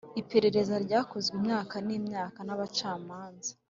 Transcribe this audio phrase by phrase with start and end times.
[0.21, 3.51] iperereza ryakozwe imyaka n'imyaka n'abacamanza